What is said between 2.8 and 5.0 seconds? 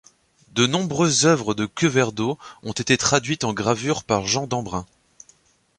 traduites en gravure par Jean Dambrun.